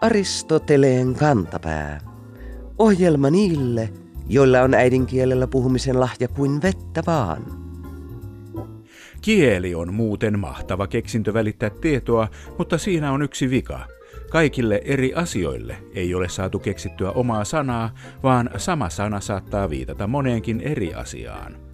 [0.00, 2.00] Aristoteleen kantapää.
[2.78, 3.92] Ohjelma niille,
[4.28, 7.42] joilla on äidinkielellä puhumisen lahja kuin vettä vaan.
[9.20, 12.28] Kieli on muuten mahtava keksintö välittää tietoa,
[12.58, 13.86] mutta siinä on yksi vika.
[14.30, 20.60] Kaikille eri asioille ei ole saatu keksittyä omaa sanaa, vaan sama sana saattaa viitata moneenkin
[20.60, 21.71] eri asiaan.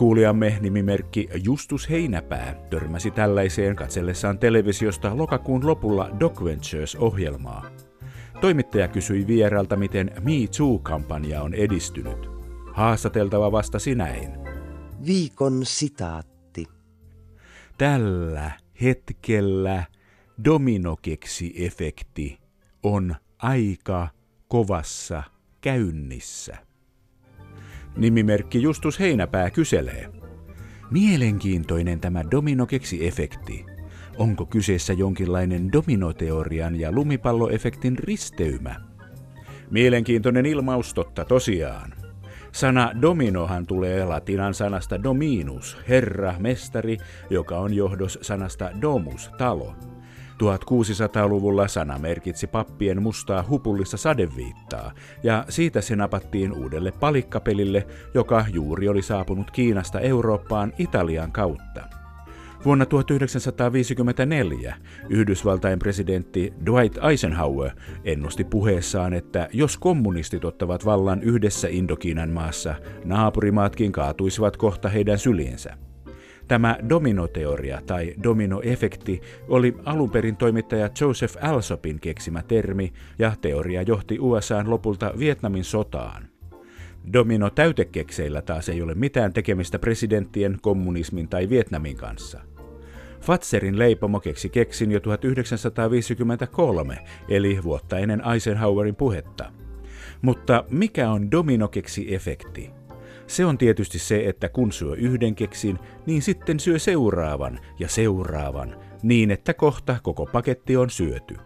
[0.00, 7.70] Kuulijamme nimimerkki Justus Heinäpää törmäsi tällaiseen katsellessaan televisiosta lokakuun lopulla Doc Ventures-ohjelmaa.
[8.40, 12.30] Toimittaja kysyi vieralta, miten Me Too-kampanja on edistynyt.
[12.72, 14.30] Haastateltava vastasi näin.
[15.06, 16.66] Viikon sitaatti.
[17.78, 18.50] Tällä
[18.82, 19.84] hetkellä
[20.44, 22.38] dominokeksi-efekti
[22.82, 24.08] on aika
[24.48, 25.22] kovassa
[25.60, 26.69] käynnissä.
[27.96, 30.10] Nimimerkki Justus Heinäpää kyselee.
[30.90, 33.66] Mielenkiintoinen tämä dominokeksi-efekti.
[34.18, 38.74] Onko kyseessä jonkinlainen dominoteorian ja lumipalloefektin risteymä?
[39.70, 41.94] Mielenkiintoinen ilmaus totta tosiaan.
[42.52, 46.96] Sana dominohan tulee latinan sanasta dominus, herra, mestari,
[47.30, 49.74] joka on johdos sanasta domus, talo.
[50.42, 58.88] 1600-luvulla sana merkitsi pappien mustaa hupullista sadeviittaa, ja siitä se napattiin uudelle palikkapelille, joka juuri
[58.88, 62.00] oli saapunut Kiinasta Eurooppaan Italian kautta.
[62.64, 64.76] Vuonna 1954
[65.08, 67.70] Yhdysvaltain presidentti Dwight Eisenhower
[68.04, 72.74] ennusti puheessaan, että jos kommunistit ottavat vallan yhdessä Indokiinan maassa,
[73.04, 75.89] naapurimaatkin kaatuisivat kohta heidän syliensä.
[76.50, 84.18] Tämä dominoteoria tai dominoefekti oli alun perin toimittaja Joseph Alsopin keksimä termi, ja teoria johti
[84.20, 86.28] USAn lopulta Vietnamin sotaan.
[87.12, 92.40] Domino-täytekekseillä taas ei ole mitään tekemistä presidenttien, kommunismin tai Vietnamin kanssa.
[93.20, 96.98] Fatserin leipomo keksi keksin jo 1953,
[97.28, 99.52] eli vuotta ennen Eisenhowerin puhetta.
[100.22, 102.79] Mutta mikä on dominokeksi-efekti?
[103.30, 108.76] Se on tietysti se, että kun syö yhden keksin, niin sitten syö seuraavan ja seuraavan,
[109.02, 111.36] niin että kohta koko paketti on syöty.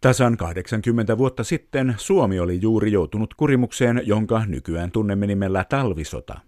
[0.00, 6.40] Tasan 80 vuotta sitten Suomi oli juuri joutunut kurimukseen, jonka nykyään tunnemme nimellä talvisota.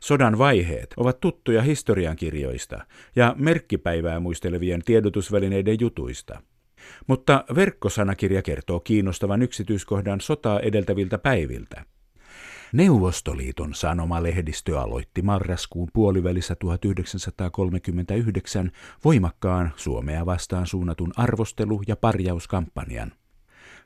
[0.00, 2.86] Sodan vaiheet ovat tuttuja historiankirjoista
[3.16, 6.40] ja merkkipäivää muistelevien tiedotusvälineiden jutuista–
[7.06, 11.84] mutta verkkosanakirja kertoo kiinnostavan yksityiskohdan sotaa edeltäviltä päiviltä.
[12.72, 18.70] Neuvostoliiton sanomalehdistö aloitti marraskuun puolivälissä 1939
[19.04, 23.12] voimakkaan Suomea vastaan suunnatun arvostelu- ja parjauskampanjan.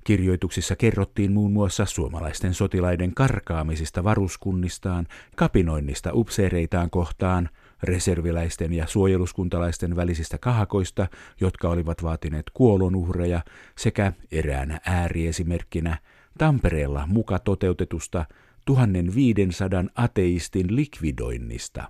[0.05, 5.07] Kirjoituksissa kerrottiin muun muassa suomalaisten sotilaiden karkaamisista varuskunnistaan,
[5.37, 7.49] kapinoinnista upseereitaan kohtaan–
[7.85, 11.07] reserviläisten ja suojeluskuntalaisten välisistä kahakoista,
[11.41, 13.41] jotka olivat vaatineet kuolonuhreja,
[13.79, 15.99] sekä eräänä ääriesimerkkinä
[16.39, 18.25] Tampereella muka toteutetusta
[18.67, 21.85] 1500 ateistin likvidoinnista.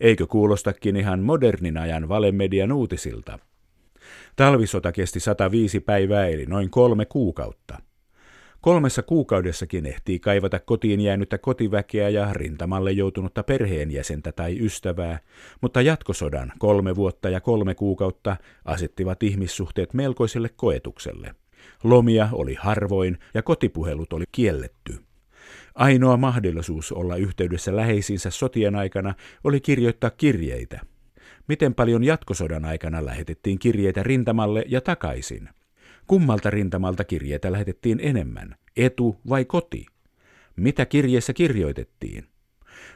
[0.00, 3.38] Eikö kuulostakin ihan modernin ajan valemedian uutisilta?
[4.36, 7.78] Talvisota kesti 105 päivää eli noin kolme kuukautta.
[8.66, 15.18] Kolmessa kuukaudessakin ehtii kaivata kotiin jäänyttä kotiväkeä ja rintamalle joutunutta perheenjäsentä tai ystävää,
[15.60, 21.34] mutta jatkosodan kolme vuotta ja kolme kuukautta asettivat ihmissuhteet melkoiselle koetukselle.
[21.84, 24.98] Lomia oli harvoin ja kotipuhelut oli kielletty.
[25.74, 30.80] Ainoa mahdollisuus olla yhteydessä läheisiinsä sotien aikana oli kirjoittaa kirjeitä.
[31.48, 35.48] Miten paljon jatkosodan aikana lähetettiin kirjeitä rintamalle ja takaisin?
[36.06, 39.86] Kummalta rintamalta kirjeitä lähetettiin enemmän, etu vai koti?
[40.56, 42.24] Mitä kirjeessä kirjoitettiin?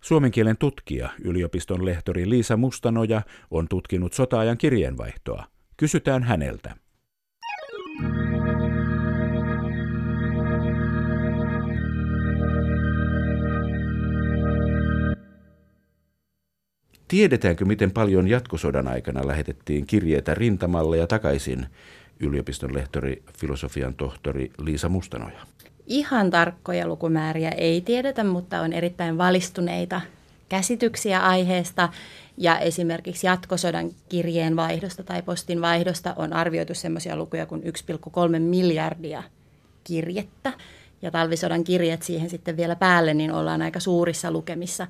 [0.01, 5.47] Suomen kielen tutkija, yliopiston lehtori Liisa Mustanoja, on tutkinut sota-ajan kirjeenvaihtoa.
[5.77, 6.77] Kysytään häneltä.
[17.09, 21.67] Tiedetäänkö, miten paljon jatkosodan aikana lähetettiin kirjeitä rintamalle ja takaisin
[22.21, 25.41] yliopiston lehtori, filosofian tohtori Liisa Mustanoja?
[25.87, 30.01] Ihan tarkkoja lukumääriä ei tiedetä, mutta on erittäin valistuneita
[30.49, 31.89] käsityksiä aiheesta.
[32.37, 39.23] Ja esimerkiksi jatkosodan kirjeen vaihdosta tai postin vaihdosta on arvioitu sellaisia lukuja kuin 1,3 miljardia
[39.85, 40.53] kirjettä.
[41.03, 44.87] Ja talvisodan kirjeet siihen sitten vielä päälle, niin ollaan aika suurissa lukemissa.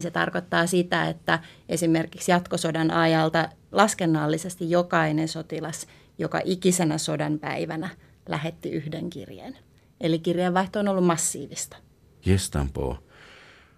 [0.00, 1.38] Se tarkoittaa sitä, että
[1.68, 5.86] esimerkiksi jatkosodan ajalta laskennallisesti jokainen sotilas–
[6.18, 7.88] joka ikisenä sodan päivänä
[8.28, 9.56] lähetti yhden kirjeen.
[10.00, 11.76] Eli kirjeenvaihto on ollut massiivista.
[12.26, 12.98] Jestanpo.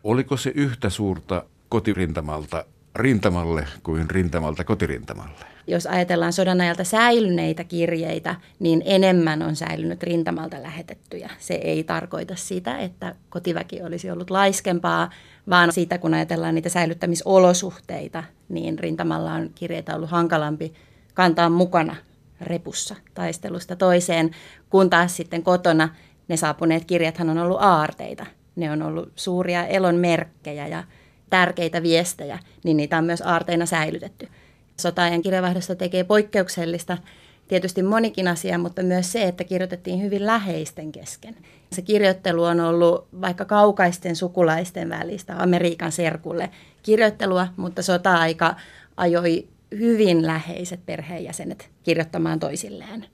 [0.04, 2.64] Oliko se yhtä suurta kotirintamalta
[2.96, 5.44] rintamalle kuin rintamalta kotirintamalle?
[5.66, 11.30] Jos ajatellaan sodan ajalta säilyneitä kirjeitä, niin enemmän on säilynyt rintamalta lähetettyjä.
[11.38, 15.10] Se ei tarkoita sitä, että kotiväki olisi ollut laiskempaa,
[15.50, 20.74] vaan siitä kun ajatellaan niitä säilyttämisolosuhteita, niin rintamalla on kirjeitä ollut hankalampi
[21.14, 21.96] kantaa mukana
[22.44, 24.30] repussa taistelusta toiseen,
[24.70, 25.88] kun taas sitten kotona
[26.28, 28.26] ne saapuneet kirjathan on ollut aarteita.
[28.56, 30.84] Ne on ollut suuria elon merkkejä ja
[31.30, 34.28] tärkeitä viestejä, niin niitä on myös aarteina säilytetty.
[34.80, 36.98] Sotaajan kirjavaihdosta tekee poikkeuksellista
[37.48, 41.36] tietysti monikin asia, mutta myös se, että kirjoitettiin hyvin läheisten kesken.
[41.72, 46.50] Se kirjoittelu on ollut vaikka kaukaisten sukulaisten välistä Amerikan serkulle
[46.82, 48.54] kirjoittelua, mutta sota-aika
[48.96, 49.48] ajoi
[49.78, 53.06] hyvin läheiset perheenjäsenet kirjoittamaan toisilleen.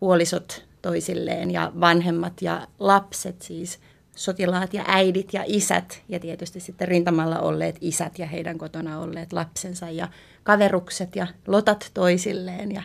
[0.00, 3.80] Puolisot toisilleen ja vanhemmat ja lapset siis,
[4.16, 9.32] sotilaat ja äidit ja isät ja tietysti sitten rintamalla olleet isät ja heidän kotona olleet
[9.32, 10.08] lapsensa ja
[10.42, 12.82] kaverukset ja lotat toisilleen ja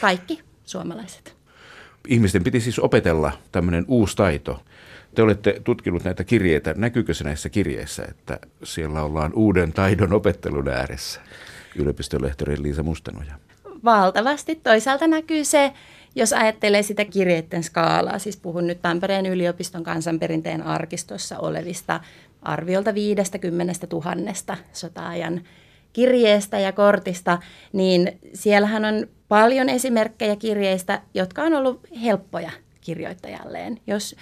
[0.00, 1.36] kaikki suomalaiset.
[2.08, 4.60] Ihmisten piti siis opetella tämmöinen uusi taito.
[5.14, 6.74] Te olette tutkinut näitä kirjeitä.
[6.76, 11.20] Näkyykö se näissä kirjeissä, että siellä ollaan uuden taidon opettelun ääressä?
[11.76, 13.34] Yliopistolehtori Liisa Mustanoja.
[13.84, 14.54] Valtavasti.
[14.54, 15.72] Toisaalta näkyy se,
[16.14, 22.00] jos ajattelee sitä kirjeiden skaalaa, siis puhun nyt Tampereen yliopiston kansanperinteen arkistossa olevista
[22.42, 25.40] arviolta 50 000 sota-ajan
[25.92, 27.38] kirjeestä ja kortista,
[27.72, 32.50] niin siellähän on paljon esimerkkejä kirjeistä, jotka on ollut helppoja
[32.90, 33.80] kirjoittajalleen.
[33.86, 34.16] Jos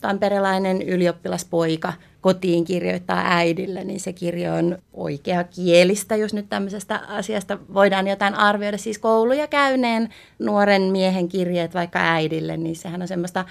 [0.00, 7.58] tamperelainen ylioppilaspoika kotiin kirjoittaa äidille, niin se kirjo on oikea kielistä, jos nyt tämmöisestä asiasta
[7.74, 8.78] voidaan jotain arvioida.
[8.78, 10.08] Siis kouluja käyneen
[10.38, 13.44] nuoren miehen kirjeet vaikka äidille, niin sehän on semmoista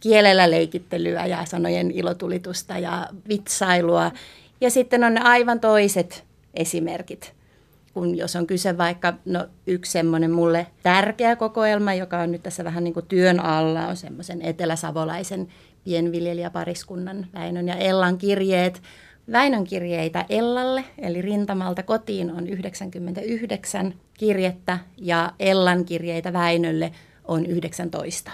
[0.00, 4.12] kielellä leikittelyä ja sanojen ilotulitusta ja vitsailua.
[4.60, 6.24] Ja sitten on ne aivan toiset
[6.54, 7.34] esimerkit
[7.94, 12.64] kun jos on kyse vaikka, no yksi semmoinen mulle tärkeä kokoelma, joka on nyt tässä
[12.64, 15.48] vähän niin kuin työn alla, on semmoisen eteläsavolaisen
[15.84, 18.82] pienviljelijäpariskunnan Väinön ja Ellan kirjeet.
[19.32, 26.92] Väinön kirjeitä Ellalle, eli rintamalta kotiin on 99 kirjettä ja Ellan kirjeitä Väinölle
[27.24, 28.30] on 19.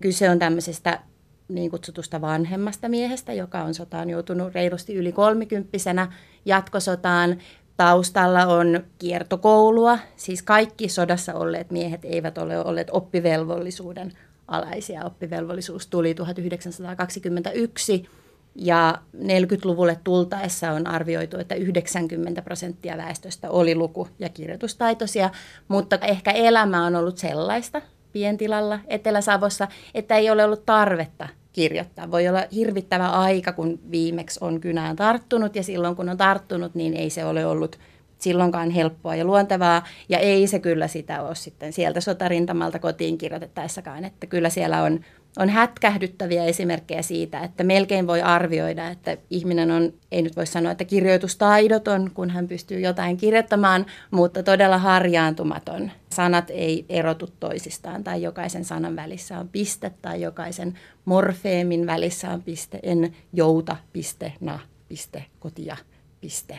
[0.00, 1.00] Kyse on tämmöisestä
[1.48, 6.12] niin kutsutusta vanhemmasta miehestä, joka on sotaan joutunut reilusti yli kolmikymppisenä
[6.44, 7.38] jatkosotaan.
[7.76, 14.12] Taustalla on kiertokoulua, siis kaikki sodassa olleet miehet eivät ole olleet oppivelvollisuuden
[14.48, 15.04] alaisia.
[15.04, 18.08] Oppivelvollisuus tuli 1921
[18.54, 25.30] ja 40-luvulle tultaessa on arvioitu, että 90 prosenttia väestöstä oli luku- ja kirjoitustaitoisia,
[25.68, 27.82] mutta ehkä elämä on ollut sellaista
[28.12, 32.10] pientilalla Etelä-Savossa, että ei ole ollut tarvetta kirjoittaa.
[32.10, 36.94] Voi olla hirvittävä aika, kun viimeksi on kynään tarttunut ja silloin kun on tarttunut, niin
[36.94, 37.78] ei se ole ollut
[38.18, 39.86] silloinkaan helppoa ja luontevaa.
[40.08, 45.00] Ja ei se kyllä sitä ole sitten sieltä sotarintamalta kotiin kirjoitettaessakaan, että kyllä siellä on
[45.38, 50.72] on hätkähdyttäviä esimerkkejä siitä, että melkein voi arvioida, että ihminen on, ei nyt voi sanoa,
[50.72, 55.90] että kirjoitustaidoton, kun hän pystyy jotain kirjoittamaan, mutta todella harjaantumaton.
[56.10, 62.42] Sanat ei erotu toisistaan tai jokaisen sanan välissä on piste tai jokaisen morfeemin välissä on
[62.42, 62.78] piste.
[62.82, 65.76] En jouta, piste, na, piste, kotia,
[66.20, 66.58] piste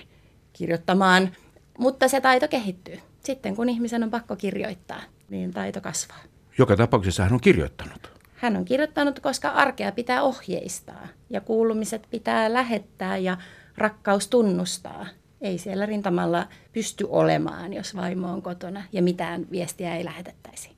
[0.54, 1.30] kirjoittamaan.
[1.78, 3.00] Mutta se taito kehittyy.
[3.24, 6.20] Sitten kun ihmisen on pakko kirjoittaa, niin taito kasvaa.
[6.58, 8.15] Joka tapauksessa hän on kirjoittanut.
[8.46, 13.38] Hän on kirjoittanut, koska arkea pitää ohjeistaa ja kuulumiset pitää lähettää ja
[13.78, 15.08] rakkaus tunnustaa.
[15.42, 20.70] Ei siellä rintamalla pysty olemaan, jos vaimo on kotona ja mitään viestiä ei lähetettäisi.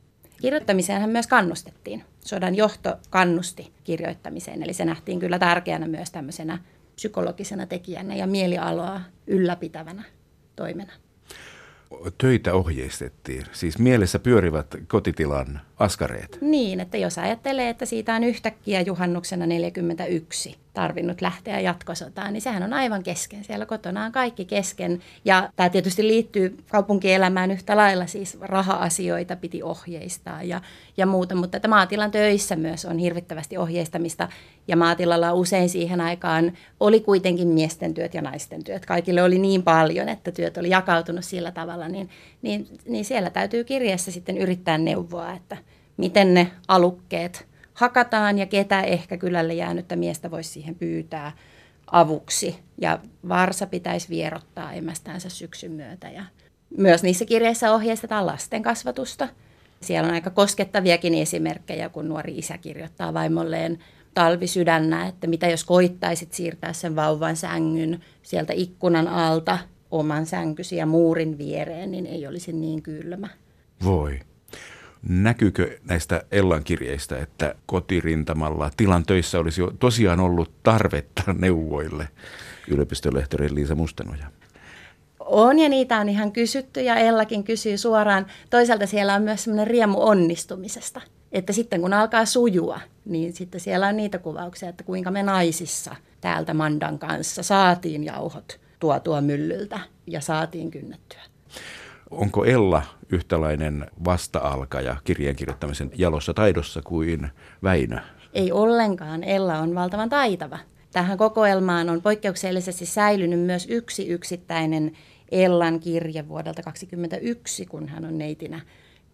[0.42, 2.04] Kirjoittamiseen hän myös kannustettiin.
[2.26, 6.60] Sodan johto kannusti kirjoittamiseen, eli se nähtiin kyllä tärkeänä myös tämmöisenä
[6.96, 10.04] psykologisena tekijänä ja mielialoa ylläpitävänä
[10.56, 10.94] toimena
[12.18, 13.46] töitä ohjeistettiin?
[13.52, 16.38] Siis mielessä pyörivät kotitilan askareet?
[16.42, 22.64] Niin, että jos ajattelee, että siitä on yhtäkkiä juhannuksena 41 tarvinnut lähteä jatkosotaan, niin sehän
[22.64, 23.44] on aivan kesken.
[23.44, 25.02] Siellä kotona on kaikki kesken.
[25.26, 30.62] Ja tämä tietysti liittyy kaupunkielämään yhtä lailla, siis raha-asioita piti ohjeistaa ja,
[30.98, 34.30] ja muuta, mutta että maatilan töissä myös on hirvittävästi ohjeistamista.
[34.68, 38.86] Ja maatilalla usein siihen aikaan oli kuitenkin miesten työt ja naisten työt.
[38.86, 42.10] Kaikille oli niin paljon, että työt oli jakautunut sillä tavalla, niin,
[42.42, 45.58] niin, niin siellä täytyy kirjassa sitten yrittää neuvoa, että
[45.98, 47.46] miten ne alukkeet–
[47.78, 51.32] hakataan ja ketä ehkä kylälle jäänyttä miestä voisi siihen pyytää
[51.92, 52.60] avuksi.
[52.82, 56.10] Ja varsa pitäisi vierottaa emästäänsä syksyn myötä.
[56.10, 56.24] Ja
[56.78, 59.28] myös niissä kirjeissä ohjeistetaan lasten kasvatusta.
[59.82, 63.80] Siellä on aika koskettaviakin esimerkkejä, kun nuori isä kirjoittaa vaimolleen
[64.14, 69.58] talvisydännä, että mitä jos koittaisit siirtää sen vauvan sängyn sieltä ikkunan alta
[69.92, 73.30] oman sänkysi ja muurin viereen, niin ei olisi niin kylmä.
[73.84, 74.20] Voi.
[75.10, 82.08] Näkyykö näistä Ellan kirjeistä, että kotirintamalla tilan töissä olisi tosiaan ollut tarvetta neuvoille?
[82.68, 84.28] Yliopistolehtori Liisa Mustanoja.
[85.20, 88.26] On ja niitä on ihan kysytty ja Ellakin kysyy suoraan.
[88.50, 91.02] Toisaalta siellä on myös semmoinen riemu onnistumisesta.
[91.32, 95.96] Että sitten kun alkaa sujua, niin sitten siellä on niitä kuvauksia, että kuinka me naisissa
[96.22, 101.22] täältä Mandan kanssa saatiin jauhot tuotua myllyltä ja saatiin kynnettyä.
[102.12, 107.30] Onko Ella yhtälainen vasta-alkaja kirjeen kirjoittamisen jalossa taidossa kuin
[107.64, 107.98] Väinö?
[108.34, 109.24] Ei ollenkaan.
[109.24, 110.60] Ella on valtavan taitava.
[110.92, 114.92] Tähän kokoelmaan on poikkeuksellisesti säilynyt myös yksi yksittäinen
[115.32, 118.62] Ellan kirje vuodelta 2021, kun hän on neitinä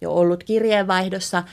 [0.01, 1.43] jo ollut kirjeenvaihdossa.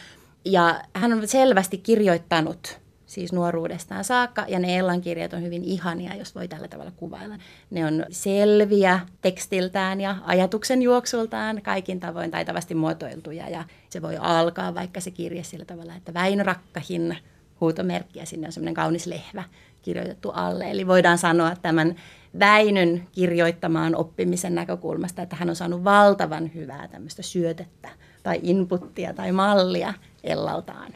[0.45, 6.17] Ja hän on selvästi kirjoittanut siis nuoruudestaan saakka, ja ne Ellan kirjat on hyvin ihania,
[6.17, 7.35] jos voi tällä tavalla kuvailla.
[7.71, 14.75] Ne on selviä tekstiltään ja ajatuksen juoksultaan kaikin tavoin taitavasti muotoiltuja, ja se voi alkaa
[14.75, 17.17] vaikka se kirje sillä tavalla, että Väinö Rakkahin
[17.61, 19.45] huutomerkki, ja sinne on semmoinen kaunis lehvä
[19.83, 20.71] kirjoitettu alle.
[20.71, 21.95] Eli voidaan sanoa tämän
[22.39, 27.89] Väinön kirjoittamaan oppimisen näkökulmasta, että hän on saanut valtavan hyvää tämmöistä syötettä
[28.23, 30.93] tai inputtia tai mallia Ellaltaan.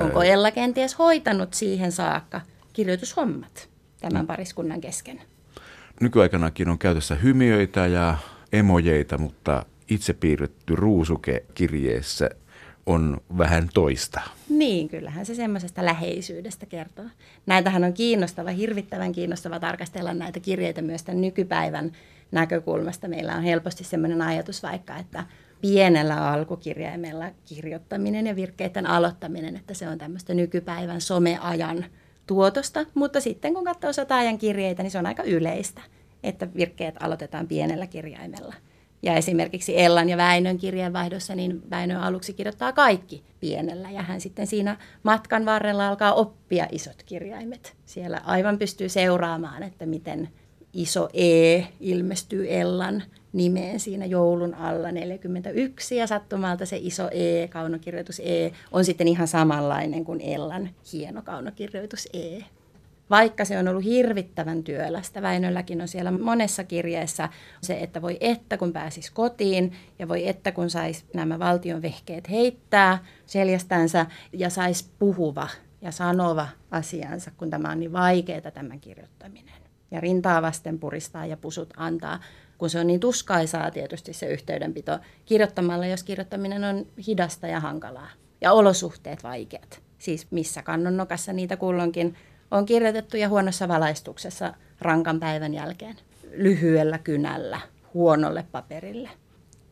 [0.00, 2.40] Onko Ella kenties hoitanut siihen saakka
[2.72, 3.68] kirjoitushommat
[4.00, 5.20] tämän pariskunnan kesken?
[6.00, 8.18] Nykyaikanakin on käytössä hymiöitä ja
[8.52, 12.30] emojeita, mutta itse piirretty ruusuke kirjeessä
[12.86, 14.20] on vähän toista.
[14.48, 17.04] Niin, kyllähän se semmoisesta läheisyydestä kertoo.
[17.46, 21.92] Näitähän on kiinnostava, hirvittävän kiinnostava tarkastella näitä kirjeitä myös tämän nykypäivän
[22.32, 23.08] näkökulmasta.
[23.08, 25.24] Meillä on helposti semmoinen ajatus vaikka, että
[25.60, 31.84] pienellä alkukirjaimella kirjoittaminen ja virkkeiden aloittaminen, että se on tämmöistä nykypäivän someajan
[32.26, 35.80] tuotosta, mutta sitten kun katsoo sota-ajan kirjeitä, niin se on aika yleistä,
[36.22, 38.54] että virkkeet aloitetaan pienellä kirjaimella.
[39.02, 44.46] Ja esimerkiksi Ellan ja Väinön kirjeenvaihdossa, niin Väinö aluksi kirjoittaa kaikki pienellä ja hän sitten
[44.46, 47.76] siinä matkan varrella alkaa oppia isot kirjaimet.
[47.84, 50.28] Siellä aivan pystyy seuraamaan, että miten
[50.72, 58.20] iso E ilmestyy Ellan nimeen siinä joulun alla 41 ja sattumalta se iso E, kaunokirjoitus
[58.20, 62.44] E, on sitten ihan samanlainen kuin Ellan hieno kaunokirjoitus E.
[63.10, 67.28] Vaikka se on ollut hirvittävän työlästä, Väinölläkin on siellä monessa kirjeessä
[67.62, 72.30] se, että voi että kun pääsis kotiin ja voi että kun saisi nämä valtion vehkeet
[72.30, 75.48] heittää seljästänsä ja saisi puhuva
[75.82, 79.54] ja sanova asiansa, kun tämä on niin vaikeaa tämä kirjoittaminen.
[79.90, 82.20] Ja rintaa vasten puristaa ja pusut antaa,
[82.58, 88.08] kun se on niin tuskaisaa tietysti se yhteydenpito kirjoittamalla, jos kirjoittaminen on hidasta ja hankalaa.
[88.40, 89.82] Ja olosuhteet vaikeat.
[89.98, 92.14] Siis missä kannonnokassa niitä kulloinkin
[92.50, 95.96] on kirjoitettu ja huonossa valaistuksessa rankan päivän jälkeen.
[96.32, 97.60] Lyhyellä kynällä,
[97.94, 99.10] huonolle paperille.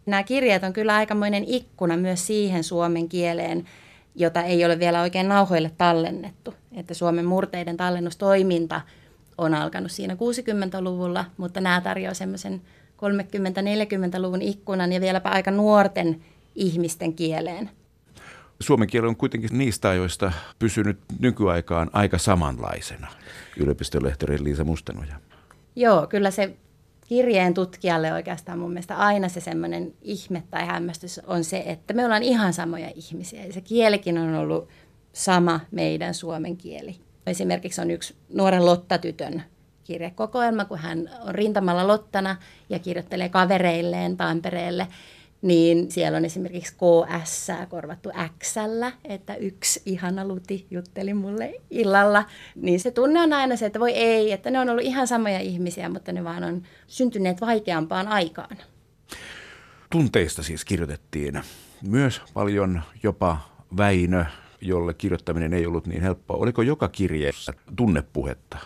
[0.07, 3.65] Nämä kirjeet on kyllä aikamoinen ikkuna myös siihen suomen kieleen,
[4.15, 6.55] jota ei ole vielä oikein nauhoille tallennettu.
[6.77, 8.81] Että Suomen murteiden tallennustoiminta
[9.39, 12.63] on alkanut siinä 60-luvulla, mutta nämä tarjoaa semmoisen
[12.97, 16.23] 30-40-luvun ikkunan ja vieläpä aika nuorten
[16.55, 17.71] ihmisten kieleen.
[18.61, 23.09] Suomen kieli on kuitenkin niistä ajoista pysynyt nykyaikaan aika samanlaisena,
[23.57, 25.21] yliopistolehtori Liisa Mustanoja.
[25.77, 26.57] Joo, kyllä se
[27.07, 32.05] kirjeen tutkijalle oikeastaan mun mielestä aina se semmoinen ihme tai hämmästys on se, että me
[32.05, 33.45] ollaan ihan samoja ihmisiä.
[33.45, 34.69] Ja se kielikin on ollut
[35.13, 37.06] sama meidän suomen kieli.
[37.27, 39.43] Esimerkiksi on yksi nuoren Lotta-tytön
[39.85, 42.37] kirjekokoelma, kun hän on rintamalla Lottana
[42.69, 44.87] ja kirjoittelee kavereilleen Tampereelle–
[45.43, 48.55] niin siellä on esimerkiksi KS korvattu X,
[49.05, 52.25] että yksi ihana luti jutteli mulle illalla.
[52.55, 55.41] Niin se tunne on aina se, että voi ei, että ne on ollut ihan samoja
[55.41, 58.57] ihmisiä, mutta ne vaan on syntyneet vaikeampaan aikaan.
[59.91, 61.43] Tunteista siis kirjoitettiin
[61.83, 63.39] myös paljon jopa
[63.77, 64.25] Väinö,
[64.67, 66.37] jolle kirjoittaminen ei ollut niin helppoa.
[66.37, 68.59] Oliko joka kirjeessä tunnepuhetta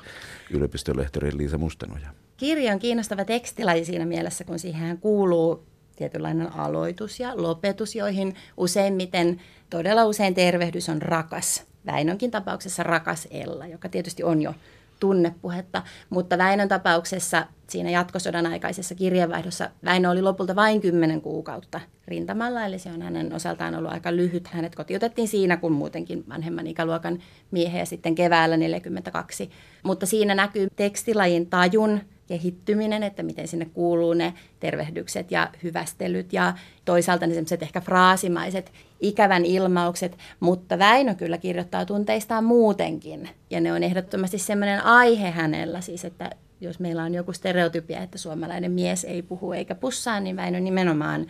[0.51, 2.09] yliopistolehtori Liisa Mustanoja?
[2.37, 5.65] Kirja on kiinnostava tekstilaji siinä mielessä, kun siihen kuuluu
[5.97, 9.41] tietynlainen aloitus ja lopetus, joihin useimmiten,
[9.71, 11.65] todella usein tervehdys on rakas.
[11.87, 14.55] Väinönkin tapauksessa rakas Ella, joka tietysti on jo
[15.01, 22.67] tunnepuhetta, mutta Väinön tapauksessa siinä jatkosodan aikaisessa kirjeenvaihdossa Väinö oli lopulta vain kymmenen kuukautta rintamalla,
[22.67, 24.47] eli se on hänen osaltaan ollut aika lyhyt.
[24.47, 27.19] Hänet kotiutettiin siinä, kun muutenkin vanhemman ikäluokan
[27.51, 29.51] miehiä sitten keväällä 42.
[29.83, 36.55] Mutta siinä näkyy tekstilajin tajun kehittyminen, että miten sinne kuuluu ne tervehdykset ja hyvästelyt ja
[36.85, 43.29] toisaalta ne semmoiset ehkä fraasimaiset ikävän ilmaukset, mutta Väinö kyllä kirjoittaa tunteistaan muutenkin.
[43.51, 48.19] Ja ne on ehdottomasti semmoinen aihe hänellä siis, että jos meillä on joku stereotypia, että
[48.19, 51.27] suomalainen mies ei puhu eikä pussaa, niin Väinö nimenomaan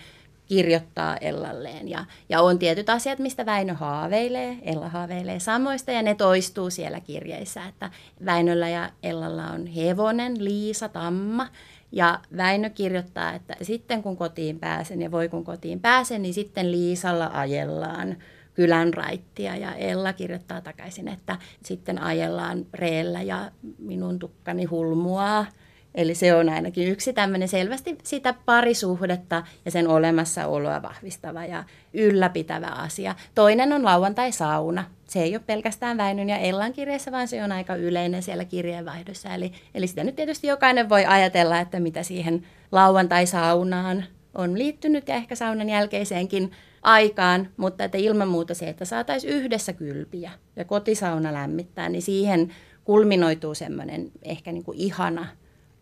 [0.51, 1.89] kirjoittaa Ellalleen.
[1.89, 7.01] Ja, ja on tietyt asiat, mistä Väinö haaveilee, Ella haaveilee samoista ja ne toistuu siellä
[7.01, 7.67] kirjeissä.
[7.67, 7.91] Että
[8.25, 11.49] Väinöllä ja Ellalla on hevonen, Liisa, Tamma.
[11.93, 16.73] Ja Väinö kirjoittaa, että sitten kun kotiin pääsen ja voi kun kotiin pääsen, niin sitten
[16.73, 18.17] Liisalla ajellaan
[18.55, 25.47] kylän raittia ja Ella kirjoittaa takaisin, että sitten ajellaan reellä ja minun tukkani hulmuaa
[25.95, 32.67] Eli se on ainakin yksi tämmöinen selvästi sitä parisuhdetta ja sen olemassaoloa vahvistava ja ylläpitävä
[32.67, 33.15] asia.
[33.35, 34.85] Toinen on lauantai-sauna.
[35.09, 39.35] Se ei ole pelkästään Väinön ja Ellan kirjeessä, vaan se on aika yleinen siellä kirjeenvaihdossa.
[39.35, 44.05] Eli, eli sitä nyt tietysti jokainen voi ajatella, että mitä siihen lauantai-saunaan
[44.35, 46.51] on liittynyt ja ehkä saunan jälkeiseenkin
[46.83, 52.55] aikaan, mutta että ilman muuta se, että saataisiin yhdessä kylpiä ja kotisauna lämmittää, niin siihen
[52.85, 55.27] kulminoituu semmoinen ehkä niin kuin ihana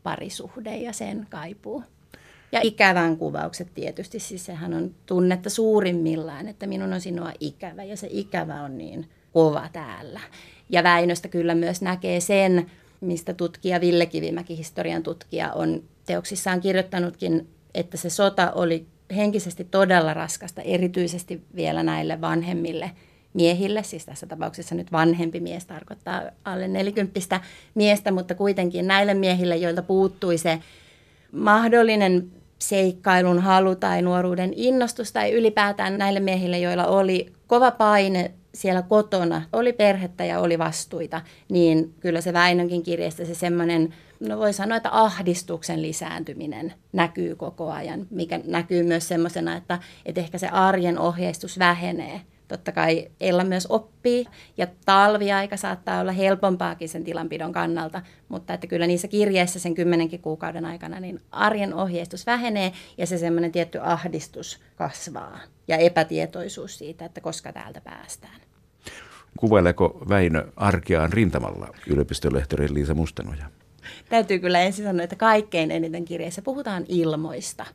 [0.09, 1.83] parisuhde ja sen kaipuu.
[2.53, 7.97] Ja ikävän kuvaukset tietysti, siis sehän on tunnetta suurimmillaan, että minun on sinua ikävä ja
[7.97, 10.21] se ikävä on niin kova täällä.
[10.71, 17.49] Ja Väinöstä kyllä myös näkee sen, mistä tutkija Ville Kivimäki, historian tutkija, on teoksissaan kirjoittanutkin,
[17.75, 18.87] että se sota oli
[19.17, 22.91] henkisesti todella raskasta, erityisesti vielä näille vanhemmille
[23.35, 27.41] miehille, siis tässä tapauksessa nyt vanhempi mies tarkoittaa alle nelikymppistä
[27.75, 30.59] miestä, mutta kuitenkin näille miehille, joilta puuttui se
[31.33, 38.83] mahdollinen seikkailun halu tai nuoruuden innostus tai ylipäätään näille miehille, joilla oli kova paine siellä
[38.83, 44.53] kotona, oli perhettä ja oli vastuita, niin kyllä se Väinönkin kirjasta se semmoinen, no voi
[44.53, 50.49] sanoa, että ahdistuksen lisääntyminen näkyy koko ajan, mikä näkyy myös semmoisena, että, että ehkä se
[50.49, 54.27] arjen ohjeistus vähenee totta kai Ella myös oppii
[54.57, 60.21] ja talviaika saattaa olla helpompaakin sen tilanpidon kannalta, mutta että kyllä niissä kirjeissä sen kymmenenkin
[60.21, 67.05] kuukauden aikana niin arjen ohjeistus vähenee ja se semmoinen tietty ahdistus kasvaa ja epätietoisuus siitä,
[67.05, 68.41] että koska täältä päästään.
[69.37, 73.45] Kuvaileeko Väinö arkeaan rintamalla yliopistolehtori Liisa Mustanoja?
[74.09, 77.67] Täytyy kyllä ensin sanoa, että kaikkein eniten kirjeissä puhutaan ilmoista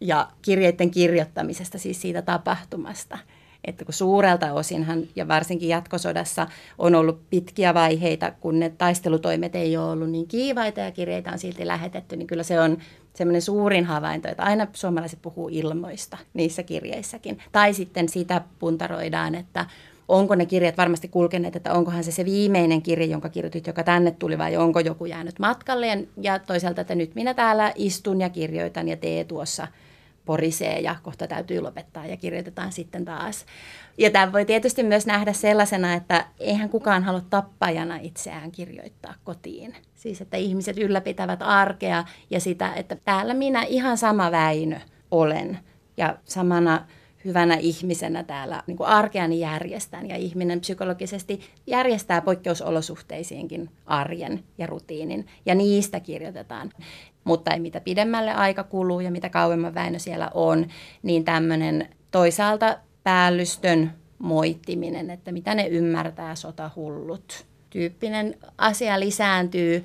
[0.00, 3.18] ja kirjeiden kirjoittamisesta, siis siitä tapahtumasta–
[3.66, 6.46] että kun suurelta osinhan ja varsinkin jatkosodassa
[6.78, 11.38] on ollut pitkiä vaiheita, kun ne taistelutoimet ei ole ollut niin kiivaita ja kirjeitä on
[11.38, 12.78] silti lähetetty, niin kyllä se on
[13.14, 17.38] semmoinen suurin havainto, että aina suomalaiset puhuu ilmoista niissä kirjeissäkin.
[17.52, 19.66] Tai sitten sitä puntaroidaan, että
[20.08, 24.10] onko ne kirjat varmasti kulkeneet, että onkohan se se viimeinen kirje, jonka kirjoitit, joka tänne
[24.10, 26.06] tuli, vai onko joku jäänyt matkalle.
[26.22, 29.68] Ja toisaalta, että nyt minä täällä istun ja kirjoitan ja tee tuossa–
[30.24, 33.46] porisee ja kohta täytyy lopettaa ja kirjoitetaan sitten taas.
[33.98, 39.76] Ja tämä voi tietysti myös nähdä sellaisena, että eihän kukaan halua tappajana itseään kirjoittaa kotiin.
[39.94, 45.58] Siis että ihmiset ylläpitävät arkea ja sitä, että täällä minä ihan sama Väinö olen
[45.96, 46.86] ja samana
[47.24, 55.26] hyvänä ihmisenä täällä niin kuin arkeani järjestän ja ihminen psykologisesti järjestää poikkeusolosuhteisiinkin arjen ja rutiinin
[55.46, 56.70] ja niistä kirjoitetaan.
[57.24, 60.66] Mutta mitä pidemmälle aika kuluu ja mitä kauemman Väinö siellä on,
[61.02, 69.84] niin tämmöinen toisaalta päällystön moittiminen, että mitä ne ymmärtää sotahullut tyyppinen asia lisääntyy.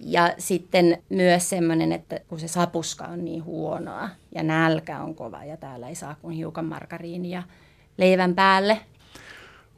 [0.00, 5.44] Ja sitten myös semmoinen, että kun se sapuska on niin huonoa ja nälkä on kova
[5.44, 7.42] ja täällä ei saa kuin hiukan margariinia
[7.96, 8.80] leivän päälle.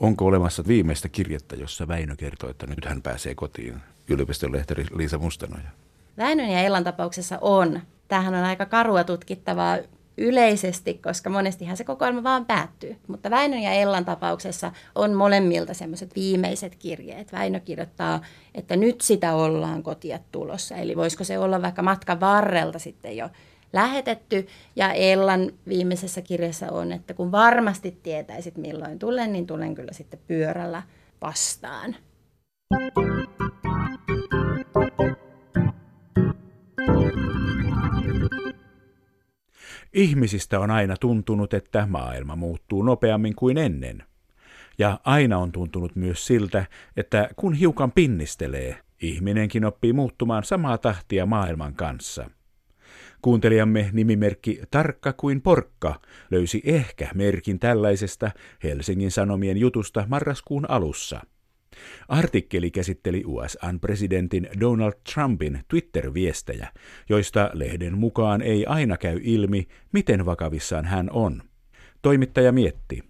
[0.00, 3.74] Onko olemassa viimeistä kirjettä, jossa Väinö kertoo, että nyt hän pääsee kotiin?
[4.08, 5.81] Yliopiston lehtori Liisa Mustanoja.
[6.18, 7.80] Väinön ja Ellan tapauksessa on.
[8.08, 9.78] Tämähän on aika karua tutkittavaa
[10.18, 12.96] yleisesti, koska monestihan se kokoelma vaan päättyy.
[13.08, 17.32] Mutta Väinön ja Ellan tapauksessa on molemmilta semmoiset viimeiset kirjeet.
[17.32, 18.20] Väinö kirjoittaa,
[18.54, 20.76] että nyt sitä ollaan kotia tulossa.
[20.76, 23.28] Eli voisiko se olla vaikka matkan varrelta sitten jo
[23.72, 24.46] lähetetty.
[24.76, 30.20] Ja Ellan viimeisessä kirjassa on, että kun varmasti tietäisit milloin tulen, niin tulen kyllä sitten
[30.26, 30.82] pyörällä
[31.22, 31.96] vastaan.
[39.92, 44.02] Ihmisistä on aina tuntunut, että maailma muuttuu nopeammin kuin ennen.
[44.78, 51.26] Ja aina on tuntunut myös siltä, että kun hiukan pinnistelee, ihminenkin oppii muuttumaan samaa tahtia
[51.26, 52.30] maailman kanssa.
[53.22, 56.00] Kuuntelijamme nimimerkki Tarkka kuin porkka
[56.30, 58.30] löysi ehkä merkin tällaisesta
[58.62, 61.20] Helsingin Sanomien jutusta marraskuun alussa.
[62.08, 66.68] Artikkeli käsitteli USAn presidentin Donald Trumpin Twitter-viestejä,
[67.08, 71.42] joista lehden mukaan ei aina käy ilmi, miten vakavissaan hän on.
[72.02, 73.04] Toimittaja mietti,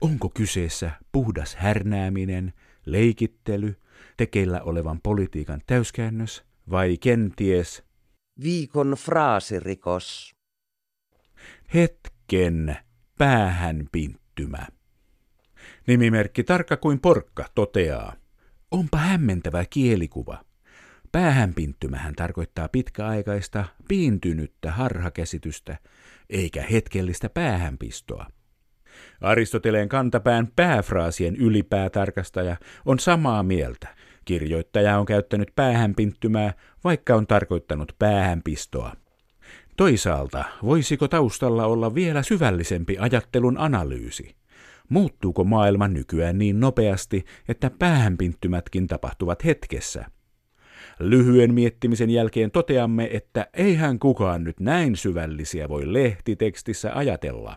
[0.00, 2.52] onko kyseessä puhdas härnääminen,
[2.86, 3.74] leikittely,
[4.16, 7.82] tekeillä olevan politiikan täyskäännös vai kenties
[8.42, 10.34] viikon fraasirikos.
[11.74, 12.76] Hetken
[13.18, 14.66] päähänpinttymä.
[15.86, 18.12] Nimimerkki tarkka kuin porkka toteaa.
[18.70, 20.44] Onpa hämmentävä kielikuva.
[21.12, 25.78] Päähänpinttymähän tarkoittaa pitkäaikaista, piintynyttä harhakäsitystä,
[26.30, 28.26] eikä hetkellistä päähänpistoa.
[29.20, 33.88] Aristoteleen kantapään pääfraasien ylipäätarkastaja on samaa mieltä.
[34.24, 38.92] Kirjoittaja on käyttänyt päähänpinttymää, vaikka on tarkoittanut päähänpistoa.
[39.76, 44.36] Toisaalta, voisiko taustalla olla vielä syvällisempi ajattelun analyysi?
[44.88, 50.04] Muuttuuko maailma nykyään niin nopeasti, että päähänpinttymätkin tapahtuvat hetkessä?
[51.00, 57.56] Lyhyen miettimisen jälkeen toteamme, että eihän kukaan nyt näin syvällisiä voi lehtitekstissä ajatella.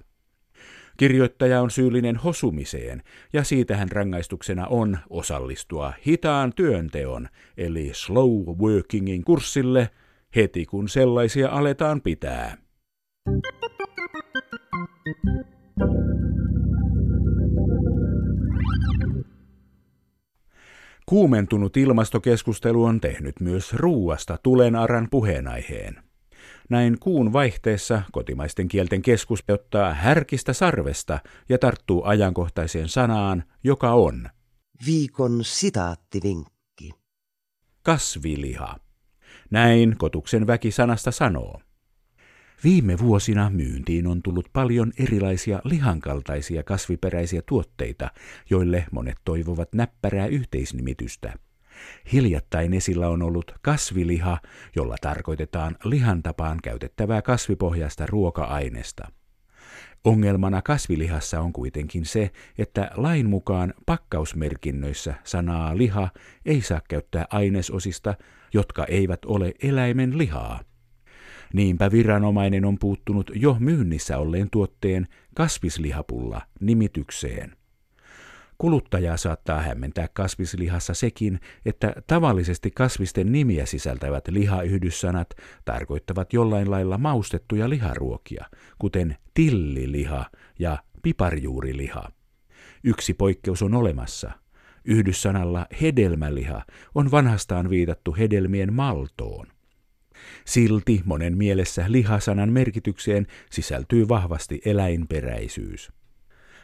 [0.98, 9.90] Kirjoittaja on syyllinen hosumiseen, ja siitähän rangaistuksena on osallistua hitaan työnteon, eli slow workingin kurssille,
[10.36, 12.58] heti kun sellaisia aletaan pitää.
[21.10, 26.04] Kuumentunut ilmastokeskustelu on tehnyt myös ruuasta tulenaran puheenaiheen.
[26.70, 31.20] Näin kuun vaihteessa kotimaisten kielten keskus ottaa härkistä sarvesta
[31.50, 34.30] ja tarttuu ajankohtaiseen sanaan, joka on
[34.86, 36.92] Viikon sitaattivinkki.
[37.84, 38.78] Kasviliha.
[39.52, 41.62] Näin kotuksen väki sanasta sanoo.
[42.64, 48.12] Viime vuosina myyntiin on tullut paljon erilaisia lihankaltaisia kasviperäisiä tuotteita,
[48.50, 51.34] joille monet toivovat näppärää yhteisnimitystä.
[52.14, 54.38] Hiljattain esillä on ollut kasviliha,
[54.76, 59.12] jolla tarkoitetaan lihan tapaan käytettävää kasvipohjaista ruoka-ainesta.
[60.04, 66.10] Ongelmana kasvilihassa on kuitenkin se, että lain mukaan pakkausmerkinnöissä sanaa liha
[66.46, 68.16] ei saa käyttää ainesosista,
[68.54, 70.69] jotka eivät ole eläimen lihaa.
[71.54, 77.56] Niinpä viranomainen on puuttunut jo myynnissä olleen tuotteen kasvislihapulla nimitykseen.
[78.58, 85.30] Kuluttajaa saattaa hämmentää kasvislihassa sekin, että tavallisesti kasvisten nimiä sisältävät lihayhdyssanat
[85.66, 88.46] tarkoittavat jollain lailla maustettuja liharuokia,
[88.80, 90.26] kuten tilliliha
[90.60, 92.10] ja piparjuuriliha.
[92.84, 94.32] Yksi poikkeus on olemassa.
[94.86, 96.62] Yhdyssanalla hedelmäliha
[96.96, 99.48] on vanhastaan viitattu hedelmien maltoon.
[100.46, 105.92] Silti monen mielessä lihasanan merkitykseen sisältyy vahvasti eläinperäisyys.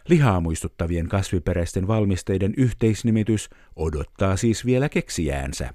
[0.10, 5.74] Lihaa muistuttavien kasviperäisten valmisteiden yhteisnimitys odottaa siis vielä keksijäänsä.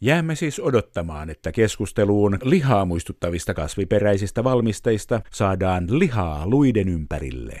[0.00, 7.60] Jäämme siis odottamaan, että keskusteluun lihaa muistuttavista kasviperäisistä valmisteista saadaan lihaa luiden ympärille.